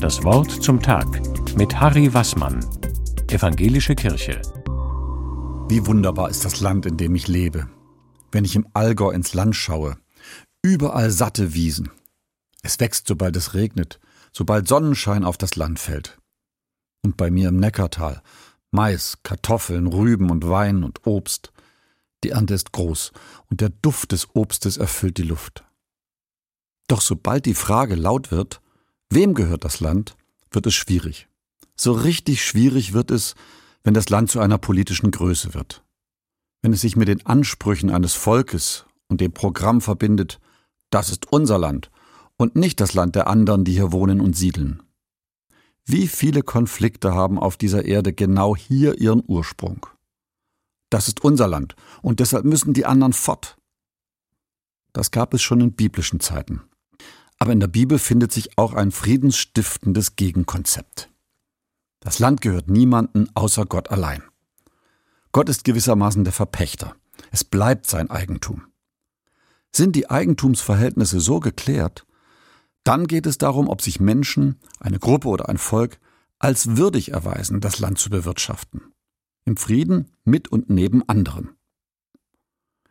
Das 0.00 0.22
Wort 0.24 0.50
zum 0.50 0.80
Tag 0.80 1.06
mit 1.56 1.80
Harry 1.80 2.12
Wassmann, 2.12 2.64
Evangelische 3.28 3.94
Kirche. 3.94 4.40
Wie 5.68 5.84
wunderbar 5.86 6.30
ist 6.30 6.44
das 6.44 6.60
Land, 6.60 6.86
in 6.86 6.96
dem 6.96 7.14
ich 7.14 7.26
lebe. 7.26 7.68
Wenn 8.30 8.44
ich 8.44 8.54
im 8.54 8.68
Allgäu 8.72 9.10
ins 9.10 9.34
Land 9.34 9.56
schaue, 9.56 9.96
überall 10.62 11.10
satte 11.10 11.54
Wiesen. 11.54 11.90
Es 12.62 12.78
wächst, 12.78 13.08
sobald 13.08 13.36
es 13.36 13.54
regnet, 13.54 13.98
sobald 14.32 14.68
Sonnenschein 14.68 15.24
auf 15.24 15.38
das 15.38 15.56
Land 15.56 15.78
fällt. 15.78 16.18
Und 17.02 17.16
bei 17.16 17.30
mir 17.30 17.48
im 17.48 17.56
Neckartal 17.56 18.22
Mais, 18.70 19.18
Kartoffeln, 19.22 19.86
Rüben 19.86 20.30
und 20.30 20.48
Wein 20.48 20.84
und 20.84 21.06
Obst. 21.06 21.52
Die 22.22 22.30
Ernte 22.30 22.54
ist 22.54 22.72
groß 22.72 23.12
und 23.50 23.60
der 23.60 23.70
Duft 23.70 24.12
des 24.12 24.34
Obstes 24.34 24.76
erfüllt 24.76 25.18
die 25.18 25.22
Luft. 25.22 25.64
Doch 26.88 27.00
sobald 27.00 27.46
die 27.46 27.54
Frage 27.54 27.94
laut 27.94 28.30
wird, 28.30 28.60
wem 29.10 29.34
gehört 29.34 29.64
das 29.64 29.80
Land, 29.80 30.16
wird 30.50 30.66
es 30.66 30.74
schwierig. 30.74 31.28
So 31.76 31.92
richtig 31.92 32.44
schwierig 32.44 32.92
wird 32.92 33.10
es, 33.10 33.34
wenn 33.84 33.94
das 33.94 34.08
Land 34.08 34.30
zu 34.30 34.40
einer 34.40 34.58
politischen 34.58 35.10
Größe 35.10 35.54
wird. 35.54 35.84
Wenn 36.62 36.72
es 36.72 36.80
sich 36.80 36.96
mit 36.96 37.08
den 37.08 37.24
Ansprüchen 37.26 37.90
eines 37.90 38.14
Volkes 38.14 38.86
und 39.08 39.20
dem 39.20 39.32
Programm 39.32 39.80
verbindet, 39.80 40.40
das 40.90 41.10
ist 41.10 41.30
unser 41.30 41.58
Land 41.58 41.90
und 42.36 42.56
nicht 42.56 42.80
das 42.80 42.94
Land 42.94 43.14
der 43.14 43.26
anderen, 43.26 43.64
die 43.64 43.72
hier 43.72 43.92
wohnen 43.92 44.20
und 44.20 44.36
siedeln. 44.36 44.82
Wie 45.84 46.08
viele 46.08 46.42
Konflikte 46.42 47.14
haben 47.14 47.38
auf 47.38 47.56
dieser 47.56 47.84
Erde 47.84 48.12
genau 48.12 48.56
hier 48.56 48.98
ihren 48.98 49.22
Ursprung? 49.24 49.86
Das 50.90 51.08
ist 51.08 51.22
unser 51.22 51.46
Land 51.46 51.76
und 52.02 52.20
deshalb 52.20 52.44
müssen 52.44 52.72
die 52.72 52.86
anderen 52.86 53.12
fort. 53.12 53.56
Das 54.92 55.10
gab 55.10 55.34
es 55.34 55.42
schon 55.42 55.60
in 55.60 55.72
biblischen 55.72 56.20
Zeiten. 56.20 56.62
Aber 57.38 57.52
in 57.52 57.60
der 57.60 57.68
Bibel 57.68 57.98
findet 57.98 58.32
sich 58.32 58.56
auch 58.58 58.74
ein 58.74 58.90
friedensstiftendes 58.90 60.16
Gegenkonzept. 60.16 61.10
Das 62.00 62.18
Land 62.18 62.40
gehört 62.40 62.68
niemanden 62.70 63.28
außer 63.34 63.66
Gott 63.66 63.90
allein. 63.90 64.22
Gott 65.32 65.48
ist 65.48 65.64
gewissermaßen 65.64 66.24
der 66.24 66.32
Verpächter. 66.32 66.96
Es 67.30 67.44
bleibt 67.44 67.86
sein 67.86 68.10
Eigentum. 68.10 68.66
Sind 69.74 69.96
die 69.96 70.08
Eigentumsverhältnisse 70.08 71.20
so 71.20 71.40
geklärt, 71.40 72.06
dann 72.84 73.08
geht 73.08 73.26
es 73.26 73.36
darum, 73.36 73.68
ob 73.68 73.82
sich 73.82 73.98
Menschen, 73.98 74.60
eine 74.78 75.00
Gruppe 75.00 75.26
oder 75.26 75.48
ein 75.48 75.58
Volk 75.58 75.98
als 76.38 76.76
würdig 76.76 77.10
erweisen, 77.10 77.60
das 77.60 77.80
Land 77.80 77.98
zu 77.98 78.10
bewirtschaften. 78.10 78.92
Im 79.44 79.56
Frieden 79.56 80.12
mit 80.24 80.48
und 80.48 80.70
neben 80.70 81.06
anderen. 81.08 81.50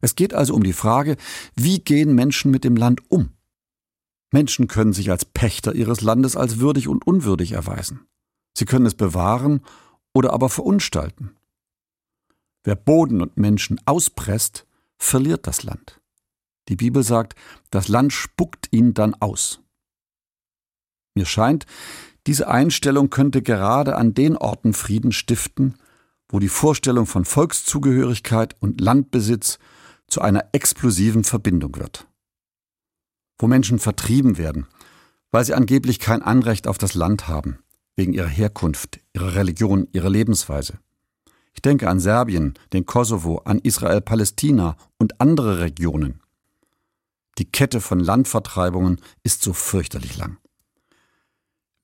Es 0.00 0.16
geht 0.16 0.32
also 0.32 0.54
um 0.54 0.62
die 0.62 0.72
Frage, 0.72 1.16
wie 1.54 1.78
gehen 1.78 2.14
Menschen 2.14 2.50
mit 2.50 2.64
dem 2.64 2.74
Land 2.74 3.02
um? 3.10 3.34
Menschen 4.32 4.66
können 4.66 4.94
sich 4.94 5.10
als 5.10 5.24
Pächter 5.26 5.74
ihres 5.74 6.00
Landes 6.00 6.36
als 6.36 6.58
würdig 6.58 6.88
und 6.88 7.06
unwürdig 7.06 7.52
erweisen. 7.52 8.06
Sie 8.56 8.64
können 8.64 8.86
es 8.86 8.94
bewahren 8.94 9.60
oder 10.14 10.32
aber 10.32 10.48
verunstalten. 10.48 11.36
Wer 12.64 12.76
Boden 12.76 13.20
und 13.20 13.36
Menschen 13.36 13.80
auspresst, 13.86 14.66
verliert 14.98 15.46
das 15.46 15.62
Land. 15.62 16.00
Die 16.68 16.76
Bibel 16.76 17.02
sagt, 17.02 17.34
das 17.70 17.88
Land 17.88 18.12
spuckt 18.12 18.68
ihn 18.70 18.94
dann 18.94 19.14
aus. 19.14 19.60
Mir 21.14 21.26
scheint, 21.26 21.66
diese 22.26 22.48
Einstellung 22.48 23.10
könnte 23.10 23.42
gerade 23.42 23.96
an 23.96 24.14
den 24.14 24.36
Orten 24.36 24.72
Frieden 24.72 25.12
stiften, 25.12 25.74
wo 26.28 26.38
die 26.38 26.48
Vorstellung 26.48 27.06
von 27.06 27.24
Volkszugehörigkeit 27.24 28.56
und 28.60 28.80
Landbesitz 28.80 29.58
zu 30.06 30.22
einer 30.22 30.46
explosiven 30.52 31.24
Verbindung 31.24 31.76
wird 31.76 32.06
wo 33.38 33.46
Menschen 33.46 33.78
vertrieben 33.78 34.38
werden, 34.38 34.66
weil 35.32 35.44
sie 35.44 35.54
angeblich 35.54 35.98
kein 35.98 36.22
Anrecht 36.22 36.68
auf 36.68 36.78
das 36.78 36.94
Land 36.94 37.26
haben, 37.26 37.58
wegen 37.96 38.12
ihrer 38.12 38.28
Herkunft, 38.28 39.00
ihrer 39.14 39.34
Religion, 39.34 39.88
ihrer 39.92 40.10
Lebensweise. 40.10 40.78
Ich 41.54 41.62
denke 41.62 41.88
an 41.88 42.00
Serbien, 42.00 42.54
den 42.72 42.86
Kosovo, 42.86 43.38
an 43.38 43.58
Israel, 43.58 44.00
Palästina 44.00 44.76
und 44.98 45.20
andere 45.20 45.60
Regionen. 45.60 46.20
Die 47.38 47.50
Kette 47.50 47.80
von 47.80 47.98
Landvertreibungen 47.98 49.00
ist 49.22 49.42
so 49.42 49.52
fürchterlich 49.52 50.16
lang. 50.16 50.36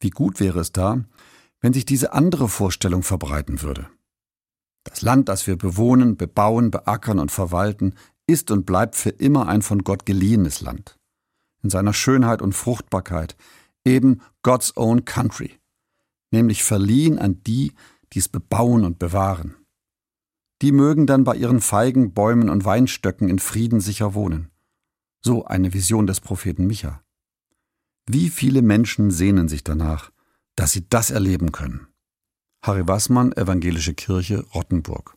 Wie 0.00 0.10
gut 0.10 0.40
wäre 0.40 0.60
es 0.60 0.72
da, 0.72 1.04
wenn 1.60 1.72
sich 1.72 1.84
diese 1.84 2.12
andere 2.12 2.48
Vorstellung 2.48 3.02
verbreiten 3.02 3.62
würde. 3.62 3.88
Das 4.84 5.02
Land, 5.02 5.28
das 5.28 5.46
wir 5.46 5.56
bewohnen, 5.56 6.16
bebauen, 6.16 6.70
beackern 6.70 7.18
und 7.18 7.32
verwalten, 7.32 7.94
ist 8.26 8.50
und 8.50 8.66
bleibt 8.66 8.96
für 8.96 9.10
immer 9.10 9.48
ein 9.48 9.62
von 9.62 9.82
Gott 9.82 10.04
geliehenes 10.04 10.60
Land 10.60 10.95
in 11.66 11.70
seiner 11.70 11.92
Schönheit 11.92 12.42
und 12.42 12.52
Fruchtbarkeit, 12.52 13.36
eben 13.84 14.22
God's 14.42 14.76
own 14.76 15.04
country, 15.04 15.58
nämlich 16.30 16.62
verliehen 16.62 17.18
an 17.18 17.42
die, 17.42 17.72
die 18.12 18.20
es 18.20 18.28
bebauen 18.28 18.84
und 18.84 19.00
bewahren. 19.00 19.56
Die 20.62 20.70
mögen 20.70 21.08
dann 21.08 21.24
bei 21.24 21.34
ihren 21.34 21.60
Feigen, 21.60 22.14
Bäumen 22.14 22.48
und 22.48 22.64
Weinstöcken 22.64 23.28
in 23.28 23.40
Frieden 23.40 23.80
sicher 23.80 24.14
wohnen. 24.14 24.52
So 25.24 25.44
eine 25.44 25.74
Vision 25.74 26.06
des 26.06 26.20
Propheten 26.20 26.68
Micha. 26.68 27.02
Wie 28.08 28.30
viele 28.30 28.62
Menschen 28.62 29.10
sehnen 29.10 29.48
sich 29.48 29.64
danach, 29.64 30.12
dass 30.54 30.70
sie 30.70 30.88
das 30.88 31.10
erleben 31.10 31.50
können. 31.50 31.88
Harry 32.62 32.86
Wassmann, 32.86 33.32
Evangelische 33.32 33.94
Kirche, 33.94 34.46
Rottenburg. 34.54 35.15